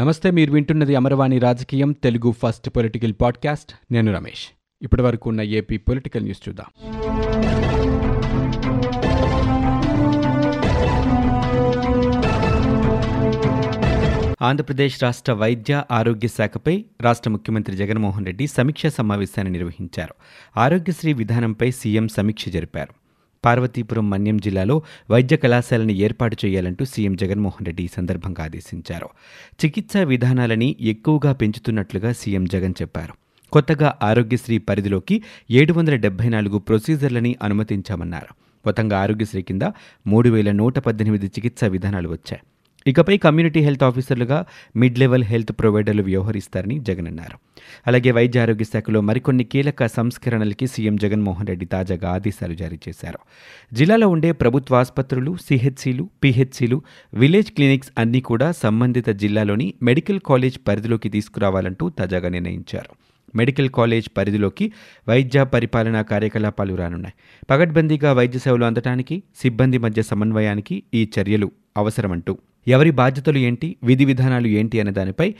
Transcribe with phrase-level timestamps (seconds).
[0.00, 3.72] నమస్తే మీరు వింటున్నది అమరవాణి రాజకీయం తెలుగు ఫస్ట్ పొలిటికల్ పాడ్కాస్ట్.
[3.92, 4.48] నేను రమేష్.
[4.82, 6.66] ఇప్పటి వరకు ఉన్న ఏపీ పొలిటికల్ న్యూస్ చూద్దాం.
[14.42, 20.14] ఆంధ్రప్రదేశ్ రాష్ట్ర వైద్య ఆరోగ్య శాఖపై రాష్ట్ర ముఖ్యమంత్రి జగన్మోహన్ రెడ్డి సమీక్షా సమావేశాన్ని నిర్వహించారు.
[20.56, 22.99] ఆరోగ్యశ్రీ విధానంపై సీఎం సమీక్ష జరిపారు.
[23.44, 29.08] పార్వతీపురం మన్యం జిల్లాలో వైద్య కళాశాలను ఏర్పాటు చేయాలంటూ సీఎం జగన్మోహన్ రెడ్డి ఈ సందర్భంగా ఆదేశించారు.
[29.64, 33.14] చికిత్సా విధానాలని ఎక్కువగా పెంచుతున్నట్లుగా సీఎం జగన్ చెప్పారు.
[33.52, 38.34] కొత్తగా ఆరోగ్యశ్రీ పరిధిలోకి ఏడు వందల డెబ్బై నాలుగు ప్రొసీజర్లని అనుమతించామన్నారు.
[38.66, 39.62] మొత్తంగా ఆరోగ్యశ్రీ కింద
[40.06, 42.40] మూడు వేల నూట పద్దెనిమిది చికిత్సా విధానాలు వచ్చాయి.
[42.86, 47.38] ఇకపై కమ్యూనిటీ హెల్త్ ఆఫీసర్లుగా మిడ్ లెవెల్ హెల్త్ ప్రొవైడర్లు వ్యవహరిస్తారని జగన్ అన్నారు.
[47.86, 53.18] అలాగే వైద్య ఆరోగ్య శాఖలో మరికొన్ని కీలక సంస్కరణలకి సీఎం జగన్మోహన్ రెడ్డి తాజాగా ఆదేశాలు జారీ చేశారు.
[53.72, 56.82] జిల్లాలో ఉండే ప్రభుత్వ ఆసుపత్రులు సిహెచ్సిలు పిహెచ్సిలు
[57.14, 62.90] విలేజ్ క్లినిక్స్ అన్నీ కూడా సంబంధిత జిల్లాలోని మెడికల్ కాలేజ్ పరిధిలోకి తీసుకురావాలంటూ తాజాగా నిర్ణయించారు.
[63.36, 64.72] మెడికల్ కాలేజ్ పరిధిలోకి
[65.08, 67.14] వైద్య పరిపాలనా కార్యకలాపాలు రానున్నాయి.
[67.50, 74.46] పగడ్బందీగా వైద్య సేవలు అందటానికి సిబ్బంది మధ్య సమన్వయానికి ఈ చర్యలు అవసరమంటూ ఎవరి బాధ్యతలు ఏంటి విధి విధానాలు
[74.46, 75.34] ఏంటి అనే దానిపై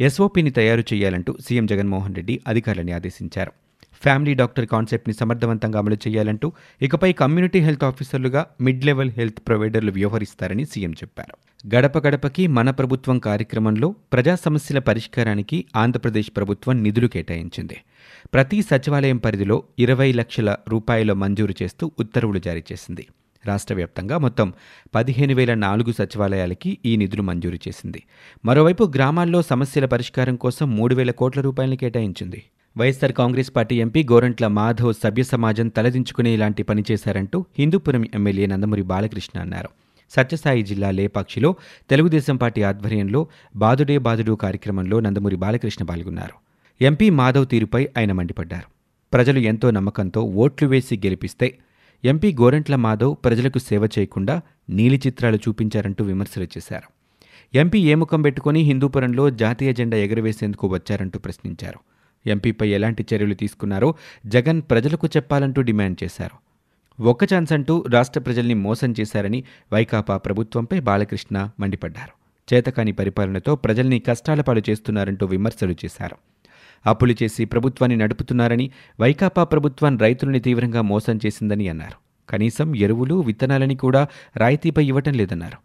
[0.00, 3.52] ఎస్ఓపిని తయారు చేయాలంటూ సీఎం జగన్మోహన్ రెడ్డి అధికారులని ఆదేశించారు.
[4.02, 10.64] ఫ్యామిలీ డాక్టర్ కాన్సెప్ట్ని సమర్థవంతంగా అమలు చేయాలంటూ ఇకపై కమ్యూనిటీ హెల్త్ ఆఫీసర్లుగా మిడ్ లెవెల్ హెల్త్ ప్రొవైడర్లు వ్యవహరిస్తారని
[10.64, 11.36] సీఎం చెప్పారు.
[11.76, 17.76] గడప గడపకి మన ప్రభుత్వం కార్యక్రమంలో ప్రజా సమస్యల పరిష్కారానికి ఆంధ్రప్రదేశ్ ప్రభుత్వం నిధులు కేటాయించింది.
[18.34, 23.06] ప్రతి సచివాలయం పరిధిలో ఇరవై లక్షల రూపాయల మంజూరు చేస్తూ ఉత్తర్వులు జారీ చేసింది.
[23.46, 24.52] రాష్ట్ర వ్యాప్తంగా మొత్తం
[24.94, 28.02] పదిహేను వేల నాలుగు సచివాలయాలకి ఈ నిధులు మంజూరు చేసింది.
[28.44, 32.42] మరోవైపు గ్రామాల్లో సమస్యల పరిష్కారం కోసం మూడు వేల కోట్ల రూపాయలను కేటాయించింది.
[32.76, 38.82] వైఎస్సార్ కాంగ్రెస్ పార్టీ ఎంపీ గోరంట్ల మాధవ్ సభ్య సమాజం తలదించుకునే ఇలాంటి పని చేశారంటూ హిందూపురం ఎమ్మెల్యే నందమూరి
[38.82, 39.68] బాలకృష్ణ అన్నారు.
[40.10, 41.54] సత్యసాయి జిల్లా లేపాక్షిలో
[41.90, 46.34] తెలుగుదేశం పార్టీ ఆధ్వర్యంలో బాదుడే బాదుడు కార్యక్రమంలో నందమూరి బాలకృష్ణ పాల్గొన్నారు.
[46.84, 48.70] ఎంపీ మాధవ్ తీరుపై ఆయన మండిపడ్డారు.
[49.12, 51.58] ప్రజలు ఎంతో నమ్మకంతో ఓట్లు వేసి గెలిపిస్తే
[52.04, 56.88] ఎంపీ గోరెంట్ల మాధవ్ ప్రజలకు సేవ చేయకుండా నీలి చిత్రాలు చూపించారంటూ విమర్శలు చేశారు.
[57.56, 61.78] ఎంపీ ఏ ముఖం పెట్టుకుని హిందూపురంలో జాతీయ జెండా ఎగరవేసేందుకు వచ్చారంటూ ప్రశ్నించారు.
[62.28, 63.94] ఎంపీపై ఎలాంటి చర్యలు తీసుకున్నారో
[64.26, 66.36] జగన్ ప్రజలకు చెప్పాలంటూ డిమాండ్ చేశారు.
[67.02, 72.24] ఒక్క ఛాన్స్ అంటూ రాష్ట్ర ప్రజల్ని మోసం చేశారని వైకాపా ప్రభుత్వంపై బాలకృష్ణ మండిపడ్డారు.
[72.54, 76.33] చేతకాని పరిపాలనతో ప్రజల్ని కష్టాల పాలు చేస్తున్నారంటూ విమర్శలు చేశారు.
[76.86, 82.04] అప్పులు చేసి ప్రభుత్వాన్ని నడుపుతున్నారని వైకాపా ప్రభుత్వం రైతులని తీవ్రంగా మోసం చేసిందని అన్నారు.
[82.30, 84.06] కనీసం ఎరువులు విత్తనాలని కూడా
[84.36, 85.58] రాయితీపై ఇవ్వటం లేదన్నారు.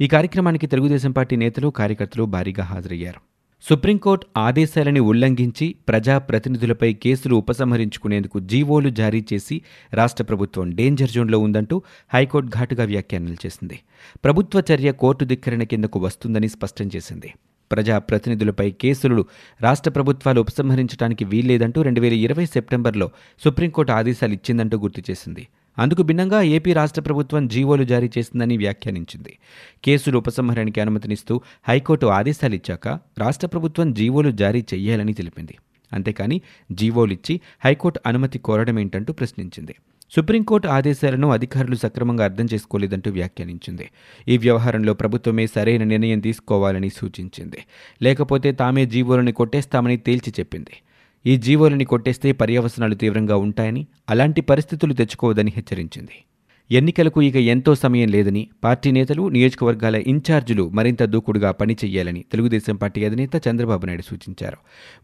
[0.00, 3.20] ఈ కార్యక్రమానికి తెలుగుదేశం పార్టీ నేతలు కార్యకర్తలు భారీగా హాజరయ్యారు.
[3.62, 11.82] సుప్రీంకోర్టు ఆదేశాలని ఉల్లంఘించి ప్రజాప్రతినిధులపై కేసులు ఉపసంహరించుకునేందుకు జీవోలు జారీ చేసి రాష్ట్ర ప్రభుత్వం డేంజర్ జోన్లో ఉందంటూ
[12.14, 13.80] హైకోర్టు ఘాటుగా వ్యాఖ్యానాలు చేసింది.
[14.24, 17.32] ప్రభుత్వ చర్య కోర్టు ధిక్కరణ కిందకు వస్తుందని స్పష్టం చేసింది.
[17.72, 19.24] ప్రజా ప్రతినిధులపై కేసులు
[19.60, 23.10] రాష్ట్ర ప్రభుత్వాలు ఉపసంహరించడానికి వీల్లేదంటూ రెండు వేల ఇరవై సెప్టెంబర్లో
[23.44, 25.48] సుప్రీంకోర్టు ఆదేశాలు ఇచ్చిందంటూ గుర్తు చేసింది.
[25.78, 29.38] అందుకు భిన్నంగా ఏపీ రాష్ట్ర ప్రభుత్వం జీవోలు జారీ చేసిందని వ్యాఖ్యానించింది.
[29.84, 32.88] కేసులు ఉపసంహరణకి అనుమతినిస్తూ హైకోర్టు ఆదేశాలు ఇచ్చాక
[33.18, 35.58] రాష్ట్ర ప్రభుత్వం జీవోలు జారీ చేయాలని తెలిపింది.
[35.92, 36.40] అంతేకాని
[36.72, 39.74] జీవోలిచ్చి హైకోర్టు అనుమతి కోరడమేంటంటూ ప్రశ్నించింది.
[40.16, 43.90] సుప్రీంకోర్టు ఆదేశాలను అధికారులు సక్రమంగా అర్థం చేసుకోలేదంటూ వ్యాఖ్యానించింది.
[44.28, 47.56] ఈ వ్యవహారంలో ప్రభుత్వమే సరైన నిర్ణయం తీసుకోవాలని సూచించింది.
[48.02, 50.76] లేకపోతే తామే జీవోలను కొట్టేస్తామని తేల్చి చెప్పింది.
[51.26, 56.24] ఈ జీవోలని కొట్టేస్తే పర్యవసనాలు తీవ్రంగా ఉంటాయని అలాంటి పరిస్థితులు తెచ్చుకోవద్దని హెచ్చరించింది.
[56.70, 63.48] ఎన్నికలకు ఇక ఎంతో సమయం లేదని పార్టీ నేతలు నియోజకవర్గాల ఇన్ఛార్జీలు మరింత దూకుడుగా పనిచేయాలని తెలుగుదేశం పార్టీ అధినేత
[63.48, 64.56] చంద్రబాబు నాయుడు సూచించారు.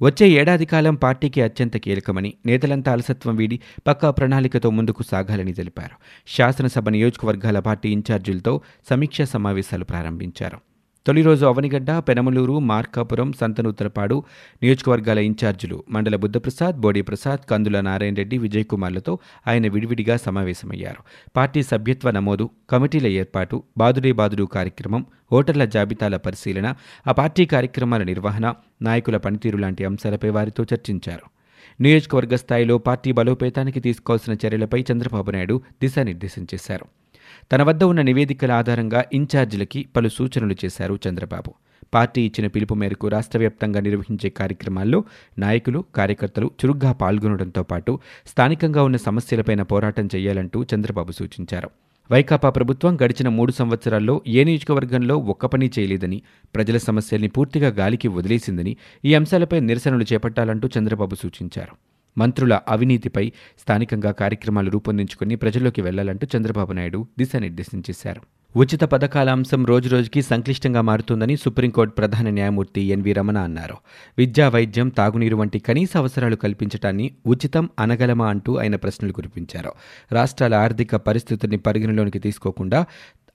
[0.02, 5.96] వచ్చే ఏడాది కాలం పార్టీకి అత్యంత కీలకమని నేతలంతా అలసత్వం వీడి పక్కా ప్రణాళికతో ముందుకు సాగాలని తెలిపారు.
[6.36, 8.60] శాసనసభ నియోజకవర్గాల పార్టీ ఇన్ఛార్జీలతో
[8.90, 10.69] సమీక్షా సమావేశాలు ప్రారంభించారు.
[11.06, 14.24] తొలి రోజు అవనిగడ్డ పెనమలూరు మార్కాపురం సంతనూతలపాడు
[14.62, 21.02] నియోజకవర్గాల ఇన్ఛార్జీలు మండల బుద్ధప్రసాద్ బోడి ప్రసాద్ కందుల నారాయణ రెడ్డి విజయ్ కుమార్లతో ఆయన విడివిడిగా సమావేశమయ్యారు.
[21.36, 26.74] పార్టీ సభ్యత్వ నమోదు కమిటీల ఏర్పాటు బాదుడే బాదుడు కార్యక్రమం ఓటర్ల జాబితాల పరిశీలన
[27.06, 31.26] ఆ పార్టీ కార్యక్రమాల నిర్వహణ నాయకుల పనితీరు లాంటి అంశాలపై వారితో చర్చించారు.
[31.80, 36.99] నియోజకవర్గ స్థాయిలో పార్టీ బలోపేతానికి తీసుకోవాల్సిన చర్యలపై చంద్రబాబు నాయుడు దిశానిర్దేశం చేశారు.
[37.52, 41.54] తన వద్ద ఉన్న నివేదికల ఆధారంగా ఇన్ఛార్జీలకి పలు సూచనలు చేశారు చంద్రబాబు.
[41.94, 45.04] పార్టీ ఇచ్చిన పిలుపు మేరకు రాష్ట్ర వ్యాప్తంగా నిర్వహించే కార్యక్రమాల్లో
[45.38, 51.70] నాయకులు కార్యకర్తలు చురుగ్గా పాల్గొనడంతో పాటు స్థానికంగా ఉన్న సమస్యలపైన పోరాటం చేయాలంటూ చంద్రబాబు సూచించారు.
[52.10, 56.22] వైకాపా ప్రభుత్వం గడిచిన మూడు సంవత్సరాల్లో ఏ నియోజకవర్గంలో ఒక్క పని చేయలేదని
[56.54, 61.89] ప్రజల సమస్యల్ని పూర్తిగా గాలికి వదిలేసిందని ఈ అంశాలపై నిరసనలు చేపట్టాలంటూ చంద్రబాబు సూచించారు.
[62.18, 68.20] మంత్రుల అవినీతిపై స్థానికంగా కార్యక్రమాలు రూపొందించుకుని ప్రజల్లోకి వెళ్ళాలంటూ చంద్రబాబు నాయుడు దిశానిర్దేశం చేశారు.
[68.56, 73.76] ఉచిత పథకాల అంశం రోజురోజుకి సంక్లిష్టంగా మారుతుందని సుప్రీంకోర్టు ప్రధాన న్యాయమూర్తి ఎన్వి రమణ అన్నారు.
[74.18, 79.72] విద్యా వైద్యం తాగునీరు వంటి కనీస అవసరాలు కల్పించడాన్ని ఉచితం అనగలమా అంటూ ఆయన ప్రశ్నలు కురిపించారు.
[80.12, 82.86] రాష్ట్రాల ఆర్థిక పరిస్థితుల్ని పరిగణలోనికి తీసుకోకుండా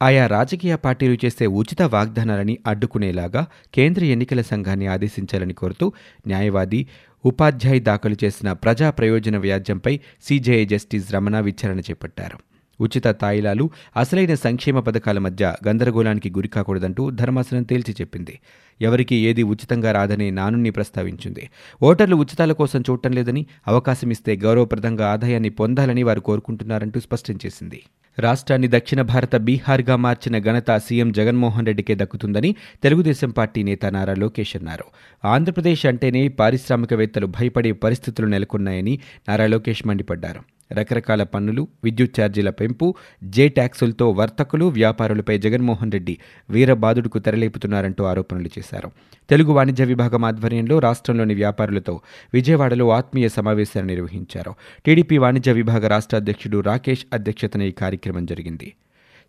[0.01, 5.93] ఆయా రాజకీయ పార్టీలు చేసే ఉచిత వాగ్దానాలని అడ్డుకునేలాగా కేంద్ర ఎన్నికల సంఘాన్ని ఆదేశించాలని కోరుతూ
[6.27, 6.87] న్యాయవాది
[7.25, 12.54] ఉపాధ్యాయ్ దాఖలు చేసిన ప్రజా ప్రయోజన వ్యాజ్యంపై సీజేఐ జస్టిస్ రమణ విచారణ చేపట్టారు.
[12.81, 18.39] ఉచిత తాయిలాలు అసలైన సంక్షేమ పథకాల మధ్య గందరగోళానికి గురికాకూడదంటూ ధర్మాసనం తేల్చి చెప్పింది.
[18.81, 21.49] ఎవరికి ఏది ఉచితంగా రాదనే నానుని ప్రస్తావించింది.
[21.83, 27.81] ఓటర్లు ఉచితాల కోసం చూడటం లేదని అవకాశమిస్తే గౌరవప్రదంగా ఆదాయాన్ని పొందాలని వారు కోరుకుంటున్నారంటూ స్పష్టం చేసింది.
[28.19, 34.55] రాష్ట్రాన్ని దక్షిణ భారత బీహార్గా మార్చిన ఘనత సీఎం జగన్మోహన్ రెడ్డికే దక్కుతుందని తెలుగుదేశం పార్టీ నేత నారా లోకేష్
[34.55, 34.83] అన్నారు.
[35.27, 38.99] ఆంధ్రప్రదేశ్ అంటేనే పారిశ్రామికవేత్తలు భయపడే పరిస్థితులు నెలకొన్నాయని
[39.29, 40.54] నారా లోకేష్ మండిపడ్డారు.
[40.71, 46.17] రకరకాల పన్నులు విద్యుత్ ఛార్జీల పెంపు జే ట్యాక్సులతో వర్తకులు వ్యాపారులపై జగన్మోహన్ రెడ్డి
[46.49, 48.91] వీరబాదుడుకు తెరలేపుతున్నారంటూ ఆరోపణలు చేశారు.
[49.29, 52.01] తెలుగు వాణిజ్య విభాగం ఆధ్వర్యంలో రాష్ట్రంలోని వ్యాపారులతో
[52.33, 54.55] విజయవాడలో ఆత్మీయ సమావేశాన్ని నిర్వహించారు.
[54.85, 58.73] టీడీపీ వాణిజ్య విభాగ రాష్ట్ర అధ్యక్షుడు రాకేష్ అధ్యక్షతన ఈ కార్యక్రమం జరిగింది.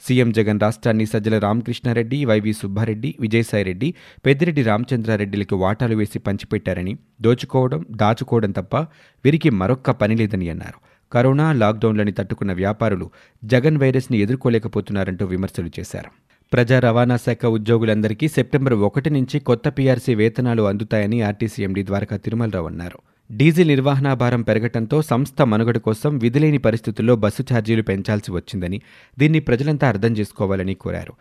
[0.01, 3.95] సీఎం జగన్ రాష్ట్రాన్ని సజ్జల రామకృష్ణారెడ్డి వైవి సుబ్బారెడ్డి విజయసాయిరెడ్డి
[4.27, 8.77] పెద్దిరెడ్డి రామచంద్రారెడ్డిలకు వాటాలు వేసి పంచిపెట్టారని దోచుకోవడం దాచుకోవడం తప్ప
[9.25, 10.96] వీరికి మరొక్క పని లేదని అన్నారు.
[11.13, 13.11] కరోనా లాక్డౌన్లని తట్టుకున్న వ్యాపారులు
[13.45, 16.11] జగన్ వైరస్ని ఎదుర్కోలేకపోతున్నారంటూ విమర్శలు చేశారు.
[16.53, 22.67] ప్రజా రవాణా శాఖ ఉద్యోగులందరికీ సెప్టెంబర్ ఒకటి నుంచి కొత్త పీఆర్సీ వేతనాలు అందుతాయని ఆర్టీసీ ఎండీ ద్వారకా తిరుమలరావు
[22.67, 22.99] అన్నారు.
[23.33, 28.83] డీజిల్ నిర్వహణా భారం పెరగటంతో సంస్థ మనుగడ కోసం విధిలేని పరిస్థితుల్లో బస్సు ఛార్జీలు పెంచాల్సి వచ్చిందని
[29.19, 31.13] దీన్ని ప్రజలంతా అర్థం చేసుకోవాలని కోరారు.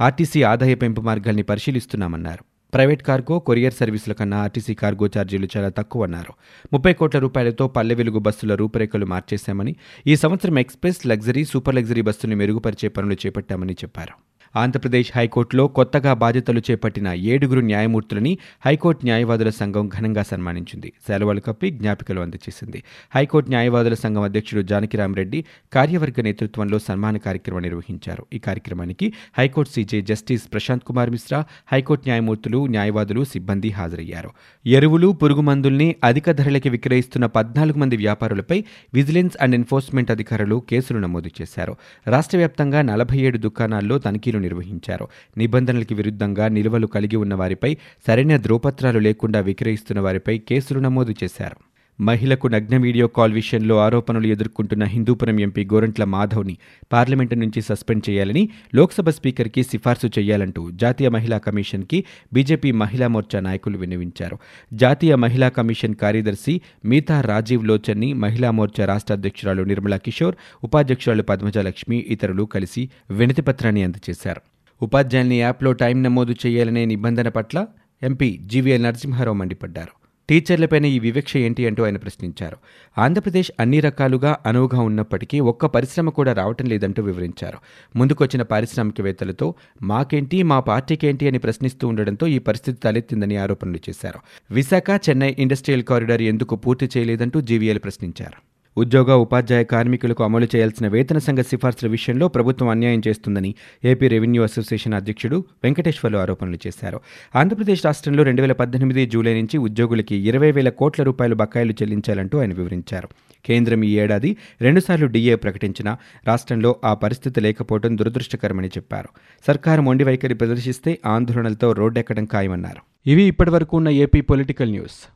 [0.00, 2.55] ఆర్టీసీ ఆదాయ పెంపు మార్గాల్ని పరిశీలిస్తున్నామన్నారు.
[2.74, 6.32] ప్రైవేట్ కార్గో కొరియర్ సర్వీసుల కన్నా ఆర్టీసీ కార్గో ఛార్జీలు చాలా తక్కువ అన్నారు
[6.72, 9.76] ముప్పై కోట్ల రూపాయలతో పల్లె వెలుగు బస్సుల రూపురేఖలు మార్చేశామని
[10.06, 14.35] ఈ సంవత్సరం ఎక్స్ప్రెస్ లగ్జరీ సూపర్ లగ్జరీ బస్సును మెరుగుపరిచే పనులు చేపట్టామని చెప్పారు.
[14.56, 20.92] ఆంధ్రప్రదేశ్ హైకోర్టులో కొత్తగా బాధ్యతలు చేపట్టిన ఏడుగురు న్యాయమూర్తులని హైకోర్టు న్యాయవాదుల సంఘం ఘనంగా సన్మానించింది.
[21.08, 22.82] సెలవులు కప్పి జ్ఞాపికలు అందజేసింది.
[23.14, 28.26] హైకోర్టు న్యాయవాదుల సంఘం అధ్యక్షుడు జానకిరామరెడ్డి కార్యవర్గ నేతృత్వంలో సన్మాన కార్యక్రమం నిర్వహించారు.
[28.32, 34.30] ఈ కార్యక్రమానికి high court CJ justice Prashant Kumar Mishra high court న్యాయమూర్తులు న్యాయవాదులు సిబ్బంది హాజరయ్యారు.
[34.66, 38.64] ఎరువులు పురుగు మందుల్ని అధిక ధరలకి విక్రయిస్తున్న పద్నాలుగు మంది వ్యాపారులపై
[38.94, 41.76] విజిలెన్స్ అండ్ ఎన్ఫోర్స్మెంట్ అధికారులు కేసులు నమోదు చేశారు.
[42.06, 45.06] రాష్ట్ర వ్యాప్తంగా నలభై ఏడు దుకాణాల్లో తనిఖీలు నిర్వహించారు.
[45.36, 47.72] నిబంధనలకు విరుద్ధంగా నిల్వలు కలిగి ఉన్న వారిపై
[48.06, 51.58] సరైన ధ్రువపత్రాలు లేకుండా విక్రయిస్తున్న వారిపై కేసులు నమోదు చేశారు.
[52.00, 56.56] మహిళకు నగ్న వీడియో కాల్ విషయంలో ఆరోపణలు ఎదుర్కొంటున్న హిందూపురం ఎంపీ గోరంట్ల మాధవ్ని
[56.92, 63.78] పార్లమెంటు నుంచి సస్పెండ్ చేయాలని లోక్సభ స్పీకర్కి సిఫార్సు చేయాలంటూ జాతీయ మహిళా కమిషన్కి బీజేపీ మహిళా మోర్చా నాయకులు
[63.78, 64.38] విన్నవించారు.
[64.72, 70.34] జాతీయ మహిళా కమిషన్ కార్యదర్శి మీతా రాజీవ్ లోచన్ని మహిళా మోర్చా రాష్ట్ర అధ్యక్షురాలు నిర్మలా కిషోర్
[70.64, 74.40] ఉపాధ్యక్షురాలు పద్మజలక్ష్మి ఇతరులు కలిసి వినతిపత్రాన్ని అందజేశారు.
[74.82, 77.66] ఉపాధ్యాయుల్ని యాప్లో టైం నమోదు చేయాలనే నిబంధన పట్ల
[78.02, 80.05] ఎంపీ జీవీఎల్ నరసింహారావు మండిపడ్డారు.
[80.28, 82.56] టీచర్లపైన ఈ వివక్ష ఏంటి అంటూ ఆయన ప్రశ్నించారు.
[82.98, 87.58] ఆంధ్రప్రదేశ్ అన్ని రకాలుగా అనువుగా ఉన్నప్పటికీ ఒక్క పరిశ్రమ కూడా రావటం లేదంటూ వివరించారు.
[87.96, 94.18] ముందుకొచ్చిన పారిశ్రామికవేత్తలతో మాకేంటి మా పార్టీకేంటి అని ప్రశ్నిస్తూ ఉండడంతో ఈ పరిస్థితి తలెత్తిందని ఆరోపణలు చేశారు.
[94.50, 98.55] విశాఖ చెన్నై ఇండస్ట్రియల్ కారిడార్ ఎందుకు పూర్తి చేయలేదంటూ జీవీఎల్ ప్రశ్నించారు.
[98.78, 104.94] ఉద్యోగ ఉపాధ్యాయ కార్మికులకు అమలు చేయాల్సిన వేతన సంఘ సిఫార్సుల విషయంలో ప్రభుత్వం అన్యాయం చేస్తుందని ఏపీ రెవెన్యూ అసోసియేషన్
[104.94, 107.00] అధ్యక్షుడు వెంకటేశ్వర్లు ఆరోపణలు చేశారు.
[107.36, 112.52] ఆంధ్రప్రదేశ్ రాష్ట్రంలో రెండు వేల పద్దెనిమిది జూలై నుంచి ఉద్యోగులకి ఇరవై వేల కోట్ల రూపాయలు బకాయిలు చెల్లించాలంటూ ఆయన
[112.52, 113.08] వివరించారు.
[113.44, 119.08] కేంద్రం ఈ ఏడాది రెండుసార్లు డీఏ ప్రకటించినా రాష్ట్రంలో ఆ పరిస్థితి లేకపోవడం దురదృష్టకరమని చెప్పారు.
[119.46, 123.10] సర్కారు మొండి వైఖరి ప్రదర్శిస్తే ఆందోళనలతో రోడ్డెక్కడం ఖాయమన్నారు.
[123.10, 125.15] ఇవి ఇప్పటివరకు ఉన్న ఏపీ పొలిటికల్ న్యూస్.